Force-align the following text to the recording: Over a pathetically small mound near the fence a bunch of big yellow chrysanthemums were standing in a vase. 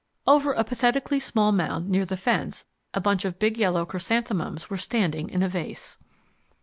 Over 0.25 0.53
a 0.53 0.63
pathetically 0.63 1.19
small 1.19 1.51
mound 1.51 1.87
near 1.87 2.05
the 2.05 2.17
fence 2.17 2.65
a 2.91 2.99
bunch 2.99 3.23
of 3.23 3.37
big 3.37 3.55
yellow 3.59 3.85
chrysanthemums 3.85 4.67
were 4.67 4.77
standing 4.77 5.29
in 5.29 5.43
a 5.43 5.47
vase. 5.47 5.99